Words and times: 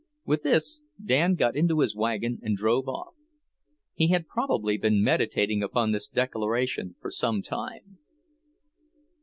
With 0.25 0.41
this 0.41 0.81
Dan 1.05 1.35
got 1.35 1.55
into 1.55 1.77
his 1.81 1.95
wagon 1.95 2.39
and 2.41 2.57
drove 2.57 2.87
off. 2.89 3.13
He 3.93 4.07
had 4.07 4.25
probably 4.27 4.75
been 4.79 5.03
meditating 5.03 5.61
upon 5.61 5.91
this 5.91 6.07
declaration 6.07 6.95
for 6.99 7.11
some 7.11 7.43
time. 7.43 7.99